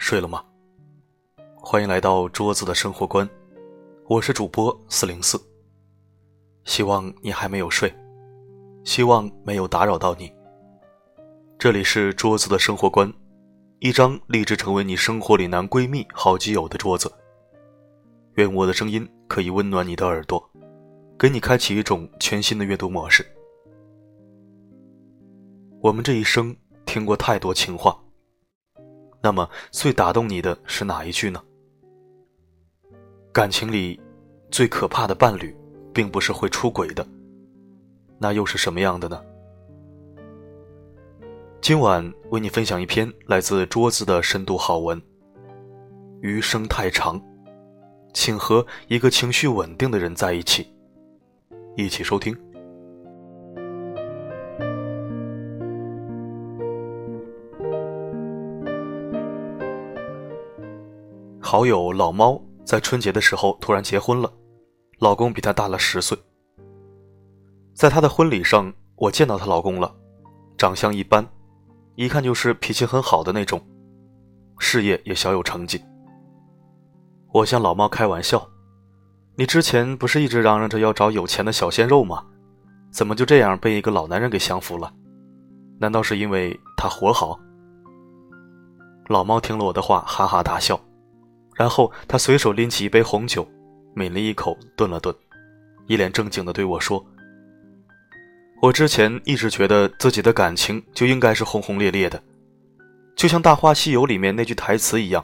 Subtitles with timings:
[0.00, 0.42] 睡了吗？
[1.54, 3.28] 欢迎来到桌子的生活观，
[4.08, 5.38] 我是主播四零四。
[6.64, 7.94] 希望你还没有睡，
[8.82, 10.32] 希望没有打扰到你。
[11.58, 13.12] 这里是桌子的生活观，
[13.80, 17.12] 一张立志成为你生活里男闺蜜、好基友的桌子。
[18.36, 20.42] 愿我的声音可以温暖你的耳朵，
[21.18, 23.24] 给你开启一种全新的阅读模式。
[25.82, 26.56] 我们这一生
[26.86, 28.02] 听过太多情话。
[29.22, 31.42] 那么，最打动你的是哪一句呢？
[33.32, 34.00] 感情里，
[34.50, 35.54] 最可怕的伴侣，
[35.92, 37.06] 并不是会出轨的，
[38.18, 39.22] 那又是什么样的呢？
[41.60, 45.00] 今晚为你分享一篇来自桌子的深度好文。
[46.22, 47.22] 余生太长，
[48.12, 50.66] 请和一个情绪稳定的人在一起。
[51.76, 52.36] 一起收听。
[61.50, 64.32] 好友老猫在春节的时候突然结婚了，
[65.00, 66.16] 老公比她大了十岁。
[67.74, 69.92] 在她的婚礼上，我见到她老公了，
[70.56, 71.26] 长相一般，
[71.96, 73.60] 一看就是脾气很好的那种，
[74.60, 75.82] 事业也小有成绩。
[77.32, 78.48] 我向老猫开玩笑
[79.34, 82.24] ：“你之前不是一直嚷嚷着要找有钱的小鲜肉吗？
[82.92, 84.94] 怎么就这样被一个老男人给降服了？
[85.80, 87.36] 难道是因为他活好？”
[89.10, 90.80] 老猫听了我的话，哈哈大笑。
[91.56, 93.46] 然后他随手拎起一杯红酒，
[93.94, 95.14] 抿了一口，顿了顿，
[95.86, 97.04] 一脸正经地对我说
[98.62, 102.22] ：“我之前一直觉得自己的感情就应该是轰轰烈烈的，
[103.14, 105.22] 就像《大话西游》里面那句台词一样，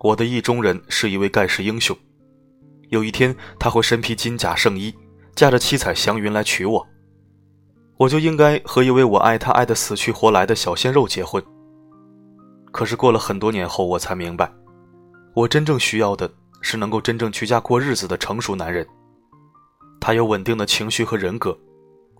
[0.00, 1.96] 我的意中人是一位盖世英雄，
[2.88, 4.92] 有一天他会身披金甲圣衣，
[5.36, 6.84] 驾着七彩祥云来娶我，
[7.96, 11.40] 我就应该和一位我爱他爱得死去活来的小鲜肉结婚。
[12.72, 14.50] 可是过了很多年后，我才明白。”
[15.38, 16.28] 我真正需要的
[16.62, 18.84] 是能够真正居家过日子的成熟男人。
[20.00, 21.56] 他有稳定的情绪和人格，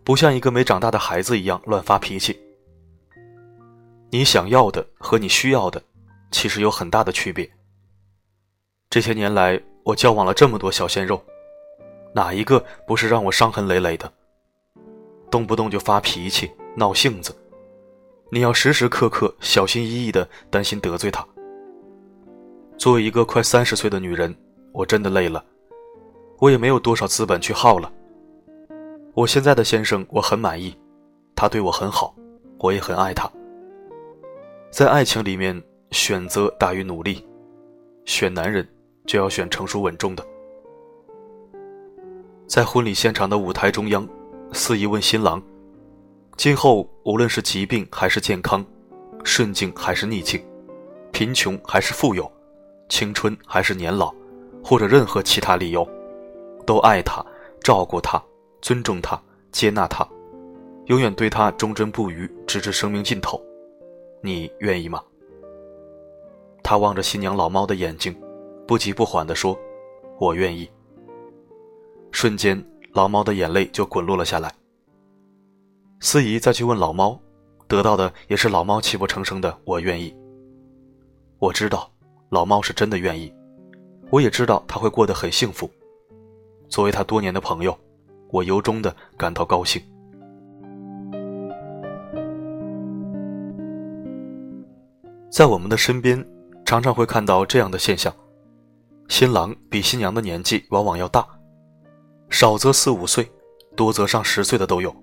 [0.04, 2.38] 不像一个没长大的孩子一样乱发脾气。
[4.10, 5.82] 你想要的和你需要的，
[6.30, 7.50] 其实有很大的区别。
[8.88, 11.20] 这些年来，我交往了这么多小鲜肉，
[12.14, 14.12] 哪一个不是让我伤痕累累的？
[15.28, 17.34] 动不动就发脾气、闹性子，
[18.30, 21.26] 你要时时刻刻小心翼翼的担心得罪他。
[22.78, 24.32] 作为一个快三十岁的女人，
[24.70, 25.44] 我真的累了，
[26.38, 27.92] 我也没有多少资本去耗了。
[29.14, 30.72] 我现在的先生我很满意，
[31.34, 32.14] 他对我很好，
[32.60, 33.28] 我也很爱他。
[34.70, 37.26] 在爱情里面，选择大于努力，
[38.04, 38.66] 选男人
[39.06, 40.24] 就要选成熟稳重的。
[42.46, 44.08] 在婚礼现场的舞台中央，
[44.52, 45.42] 司仪问新郎
[46.38, 48.64] ：“今后无论是疾病还是健康，
[49.24, 50.40] 顺境还是逆境，
[51.10, 52.30] 贫穷还是富有。”
[52.88, 54.12] 青春还是年老，
[54.64, 55.86] 或者任何其他理由，
[56.66, 57.24] 都爱他，
[57.60, 58.22] 照顾他，
[58.62, 59.20] 尊重他，
[59.52, 60.06] 接纳他，
[60.86, 63.40] 永远对他忠贞不渝，直至生命尽头。
[64.22, 65.02] 你愿意吗？
[66.62, 68.14] 他望着新娘老猫的眼睛，
[68.66, 69.58] 不急不缓地说
[70.18, 70.68] ：“我愿意。”
[72.10, 72.62] 瞬间，
[72.92, 74.52] 老猫的眼泪就滚落了下来。
[76.00, 77.20] 司仪再去问老猫，
[77.66, 80.16] 得到的也是老猫泣不成声的“我愿意”。
[81.38, 81.90] 我知道。
[82.30, 83.32] 老猫是真的愿意，
[84.10, 85.68] 我也知道他会过得很幸福。
[86.68, 87.76] 作为他多年的朋友，
[88.30, 89.82] 我由衷的感到高兴。
[95.30, 96.22] 在我们的身边，
[96.66, 98.14] 常常会看到这样的现象：
[99.08, 101.26] 新郎比新娘的年纪往往要大，
[102.28, 103.26] 少则四五岁，
[103.74, 104.94] 多则上十岁的都有。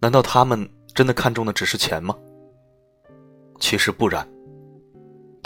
[0.00, 2.14] 难道他们真的看重的只是钱吗？
[3.58, 4.35] 其实不然。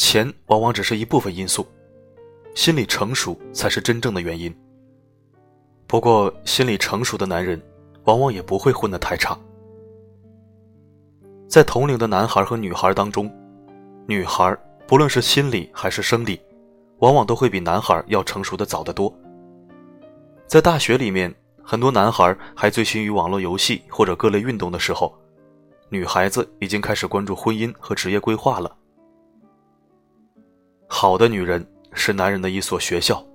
[0.01, 1.67] 钱往往只是一部分因素，
[2.55, 4.53] 心理成熟才是真正的原因。
[5.87, 7.61] 不过，心理成熟的男人，
[8.05, 9.39] 往往也不会混得太差。
[11.47, 13.31] 在同龄的男孩和女孩当中，
[14.07, 14.57] 女孩
[14.87, 16.41] 不论是心理还是生理，
[17.01, 19.15] 往往都会比男孩要成熟的早得多。
[20.47, 21.33] 在大学里面，
[21.63, 25.15] 很多男孩还醉心于网络游戏或者各类运动的时候，
[25.91, 28.79] 女孩子已经开始关注婚姻和职业规划了。
[31.01, 33.27] 好的女人是男人的一所学校，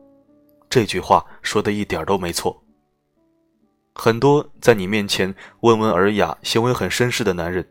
[0.70, 2.56] 这句话说的一点都没错。
[3.96, 7.68] 很多在你面前温文尔雅、行为很绅士的男人，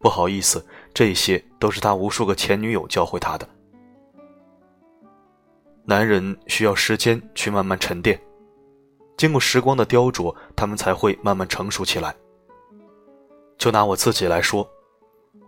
[0.00, 0.62] 不好意思，
[0.92, 3.48] 这些都是他无数个前女友教会他的。
[5.86, 8.20] 男人需要时间去慢慢沉淀，
[9.16, 12.14] 经过时光的雕琢，他们才会慢慢成熟起来。
[13.56, 14.70] 就拿我自己来说，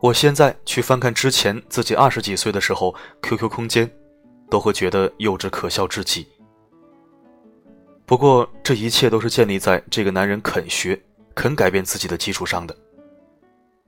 [0.03, 3.89] 我现在去翻看之前自己二十几岁的时候 QQ 空间，
[4.51, 6.27] 都会觉得幼稚可笑至极。
[8.05, 11.01] 不过这一切都是建立在这个男人肯学、
[11.37, 12.77] 肯改变自己的基础上的。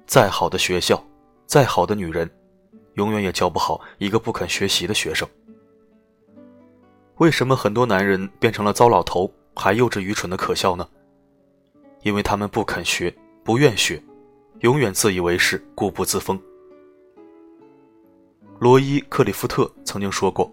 [0.06, 1.05] 再好的学校，
[1.46, 2.31] 再好的女人，
[2.93, 5.28] 永远也教不好一个不肯学习的学生。
[7.17, 10.88] 为什么很多男人变成了糟老头，还幼稚愚蠢的可笑呢？
[12.02, 13.12] 因为他们不肯学，
[13.43, 14.00] 不愿学。
[14.61, 16.41] 永远自以为是，固步自封。
[18.59, 20.51] 罗伊·克里夫特曾经说过：“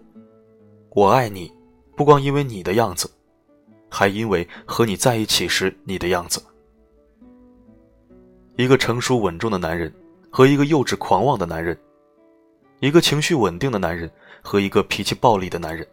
[0.90, 1.50] 我爱你，
[1.96, 3.10] 不光因为你的样子，
[3.88, 6.42] 还因为和你在一起时你的样子。”
[8.56, 9.90] 一个成熟稳重的男人
[10.30, 11.78] 和一个幼稚狂妄的男人，
[12.80, 14.10] 一个情绪稳定的男人
[14.42, 15.86] 和一个脾气暴戾的男人，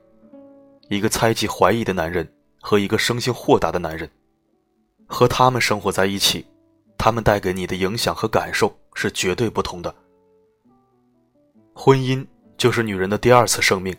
[0.89, 2.27] 一个猜忌怀疑的男人
[2.59, 4.09] 和一个生性豁达的男人，
[5.07, 6.45] 和他们生活在一起。
[6.99, 9.95] 他们带给你的影响和感受是绝对不同的。
[11.73, 12.23] 婚姻
[12.57, 13.95] 就是女人的第二次生命。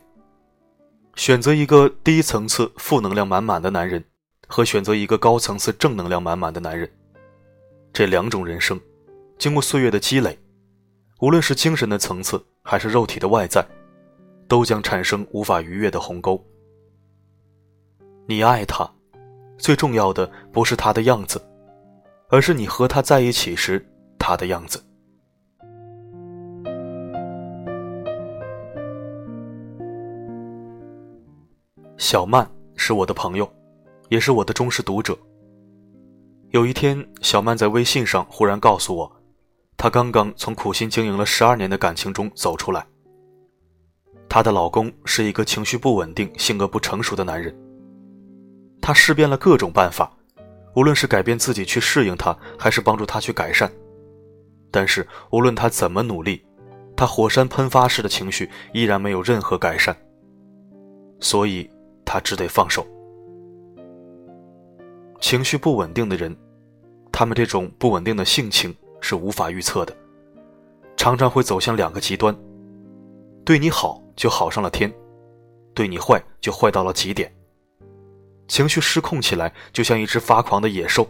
[1.16, 4.04] 选择一个低层次负能量满满的男人，
[4.46, 6.88] 和选择一个高层次正能量满满的男人，
[7.92, 8.78] 这两种人生，
[9.38, 10.38] 经过岁月的积累，
[11.20, 13.66] 无论是精神的层次还是肉体的外在，
[14.46, 16.42] 都将产生无法逾越的鸿沟。
[18.26, 18.88] 你爱他，
[19.58, 21.42] 最重要的不是他的样子。
[22.30, 23.84] 而是你和他在一起时，
[24.16, 24.80] 他的样子。
[31.98, 33.52] 小曼是我的朋友，
[34.08, 35.18] 也是我的忠实读者。
[36.50, 39.12] 有一天，小曼在微信上忽然告诉我，
[39.76, 42.86] 她刚刚从苦心经营了十二年的感情中走出来。
[44.28, 47.52] 她的老公是一个情绪不稳定、性格不成熟的男人。
[48.80, 50.16] 她试遍了各种办法。
[50.74, 53.70] 无论是改变自己去适应他，还是帮助他去改善，
[54.70, 56.44] 但是无论他怎么努力，
[56.96, 59.96] 他火山喷发式的情绪依然没有任何改善。
[61.18, 61.68] 所以，
[62.04, 62.86] 他只得放手。
[65.20, 66.34] 情绪不稳定的人，
[67.12, 69.94] 他们这种不稳定的性情是无法预测的，
[70.96, 72.34] 常常会走向两个极端：
[73.44, 74.90] 对你好就好上了天，
[75.74, 77.30] 对你坏就坏到了极点。
[78.50, 81.08] 情绪失控起来，就像一只发狂的野兽，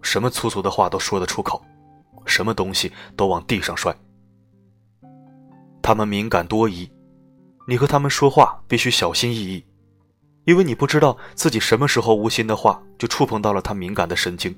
[0.00, 1.62] 什么粗俗的话都说得出口，
[2.24, 3.94] 什么东西都往地上摔。
[5.82, 6.90] 他们敏感多疑，
[7.68, 9.62] 你和他们说话必须小心翼翼，
[10.44, 14.56] 因为你不知道自己什么时候无心的话就触碰到了他敏感的神经。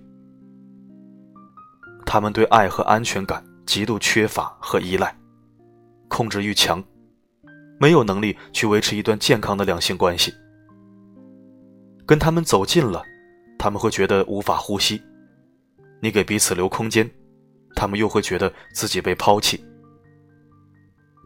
[2.06, 5.12] 他们对爱和安全感极度缺乏和依赖，
[6.06, 6.80] 控制欲强，
[7.80, 10.32] 没有能力去维持一段健康的两性关系。
[12.06, 13.02] 跟他们走近了，
[13.58, 15.00] 他们会觉得无法呼吸；
[16.00, 17.10] 你给彼此留空间，
[17.74, 19.64] 他们又会觉得自己被抛弃。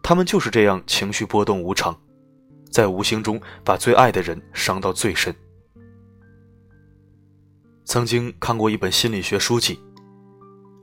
[0.01, 1.95] 他们就是这样情绪波动无常，
[2.71, 5.35] 在无形中把最爱的人伤到最深。
[7.83, 9.79] 曾经看过一本心理学书籍，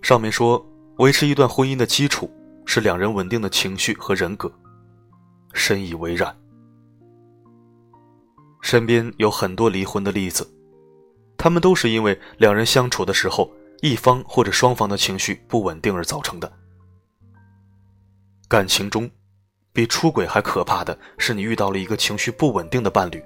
[0.02, 0.64] 上面说，
[0.98, 2.30] 维持一段婚姻的基础
[2.66, 4.52] 是两人稳定的情绪和人格，
[5.52, 6.36] 深以为然。
[8.66, 10.44] 身边有很多离婚的例子，
[11.38, 13.48] 他们都是因为两人相处的时候，
[13.80, 16.52] 一方或者双方的情绪不稳定而造成的。
[18.48, 19.08] 感情中，
[19.72, 23.22] 比出轨还可怕的是你遇到了一个情绪不稳定的伴侣。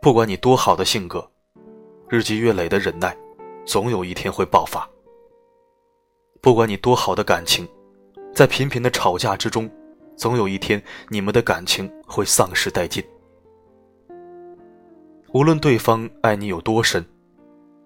[0.00, 1.30] 不管你多好的性格，
[2.08, 3.14] 日积月累的忍耐，
[3.66, 4.88] 总有一天会爆发。
[6.40, 7.68] 不管你多好的感情，
[8.34, 9.70] 在频频的吵架之中，
[10.16, 13.04] 总有一天你们的感情会丧失殆尽。
[15.36, 17.04] 无论对方爱你有多深，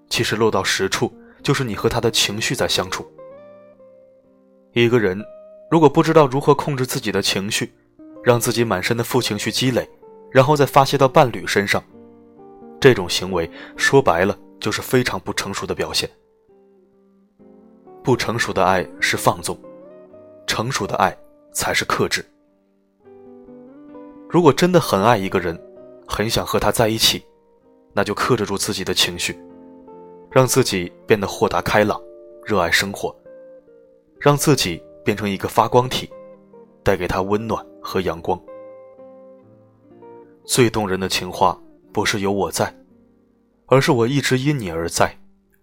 [0.09, 3.04] 其实落到实处，就是你和他的情绪在相处。
[4.73, 5.21] 一个人
[5.69, 7.75] 如果不知道如何控制自己的情绪，
[8.23, 9.90] 让自己满身的负情绪积累，
[10.30, 11.83] 然后再发泄到伴侣身上，
[12.78, 16.09] 这种行为说白了就是非常不成熟的表现。
[18.04, 19.59] 不成熟的爱是放纵，
[20.47, 21.12] 成熟的爱
[21.50, 22.25] 才是克制。
[24.28, 25.61] 如果真的很爱一个人，
[26.07, 27.21] 很想和他在一起。
[27.93, 29.39] 那就克制住自己的情绪，
[30.31, 32.01] 让自己变得豁达开朗，
[32.45, 33.15] 热爱生活，
[34.19, 36.09] 让自己变成一个发光体，
[36.83, 38.41] 带给他温暖和阳光。
[40.45, 41.61] 最动人的情话
[41.93, 42.75] 不是有我在，
[43.67, 45.17] 而是我一直因你而在，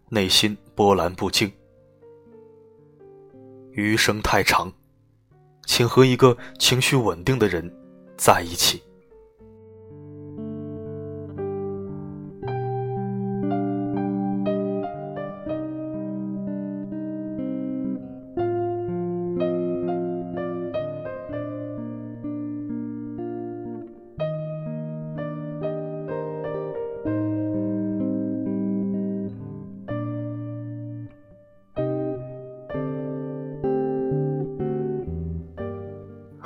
[0.09, 1.51] 内心波澜不惊。
[3.71, 4.71] 余生太长，
[5.65, 7.71] 请和一个情绪稳定的人
[8.17, 8.81] 在一起。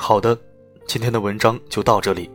[0.04, 0.36] 好的，
[0.88, 2.28] 今天的文章就到这里。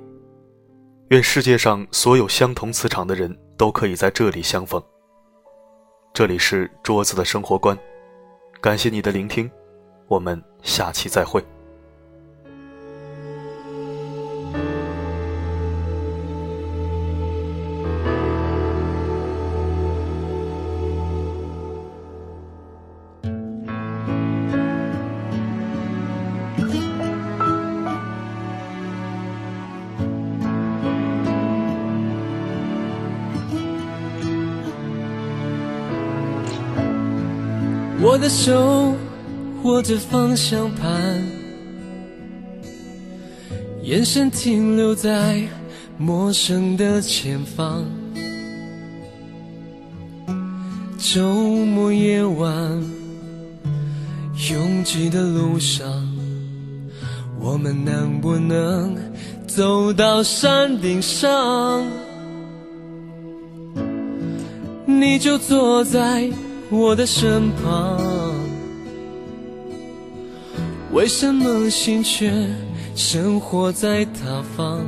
[1.08, 4.80] 愿世界上所有相同磁场的人都可以在这里相逢。
[6.14, 7.76] 这里是桌子的生活观，
[8.60, 9.50] 感谢你的聆听，
[10.06, 11.44] 我们下期再会。
[38.26, 38.92] 的手
[39.62, 41.24] 握着方向盘，
[43.84, 45.44] 眼神停留在
[45.96, 47.84] 陌生的前方。
[50.98, 52.82] 周末夜晚，
[54.50, 55.86] 拥挤的路上，
[57.38, 58.96] 我们能不能
[59.46, 61.86] 走到山顶上？
[64.84, 66.28] 你就坐在。
[66.68, 67.96] 我的身旁，
[70.96, 72.32] 为什么心却
[72.94, 74.80] 生活在他方？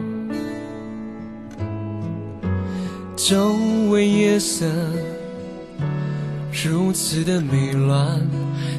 [3.14, 3.54] 周
[3.90, 4.64] 围夜色
[6.64, 8.26] 如此的迷乱，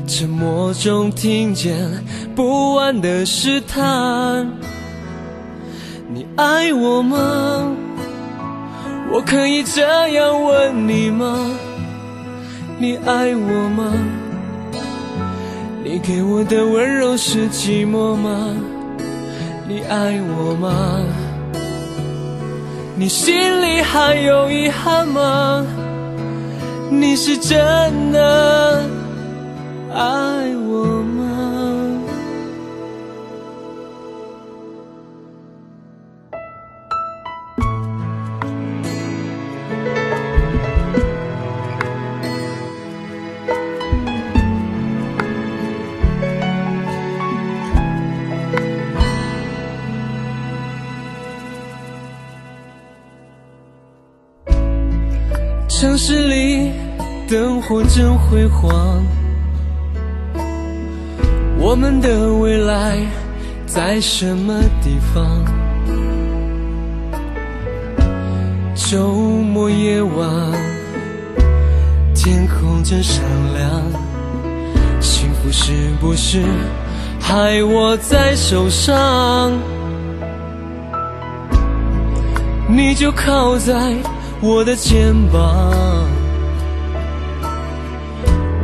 [0.07, 1.77] 沉默中听见
[2.35, 4.51] 不安的试探。
[6.11, 7.77] 你爱我吗？
[9.13, 9.83] 我可以这
[10.13, 11.47] 样问你吗？
[12.79, 13.93] 你爱我吗？
[15.91, 18.55] 你给我的温柔是寂寞吗？
[19.67, 21.03] 你爱我吗？
[22.95, 25.65] 你心里还有遗憾吗？
[26.91, 27.57] 你是真
[28.11, 28.83] 的
[29.91, 31.18] 爱我吗？
[55.79, 56.73] 城市里
[57.25, 59.01] 灯火真辉煌，
[61.57, 62.97] 我们的未来
[63.65, 65.41] 在什么地方？
[68.75, 70.51] 周末夜晚，
[72.13, 73.81] 天空真闪亮，
[74.99, 75.71] 幸福是
[76.01, 76.43] 不是
[77.21, 79.53] 还握在手上？
[82.67, 83.95] 你就靠在。
[84.41, 86.07] 我的肩膀，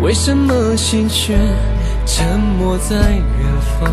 [0.02, 1.38] 为什么心却
[2.06, 3.26] 沉默在远
[3.78, 3.92] 方？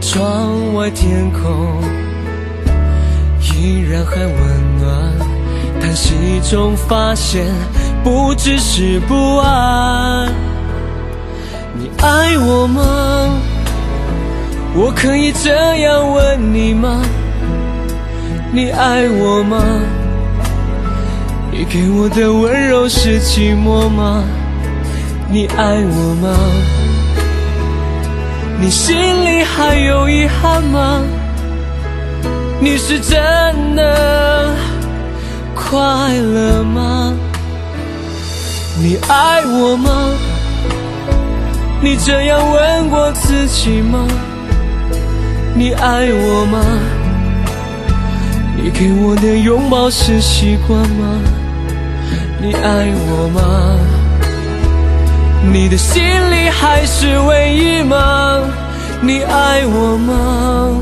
[0.00, 1.82] 窗外天空
[3.42, 4.34] 依然还温
[4.80, 5.12] 暖，
[5.78, 6.14] 叹息
[6.50, 7.44] 中发现
[8.02, 10.32] 不只是不安。
[11.76, 13.38] 你爱我吗？
[14.74, 17.02] 我可以这样问你吗？
[18.54, 19.60] 你爱我吗？
[21.50, 24.22] 你给我的温柔是寂寞吗？
[25.28, 26.38] 你爱我吗？
[28.60, 31.02] 你心里还有遗憾吗？
[32.60, 34.54] 你是真的
[35.52, 37.12] 快乐吗？
[38.78, 40.10] 你爱我吗？
[41.82, 44.06] 你这样问过自己吗？
[45.56, 47.03] 你爱我吗？
[48.56, 51.20] 你给我的拥抱是习惯吗？
[52.40, 53.78] 你爱我吗？
[55.52, 58.40] 你的心里还是唯一吗？
[59.00, 60.80] 你爱我吗？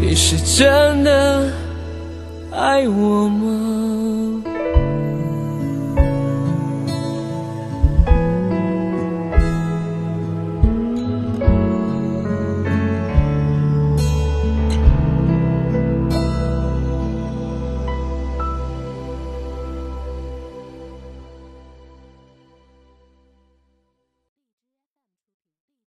[0.00, 1.50] 你是真的
[2.52, 4.42] 爱我吗？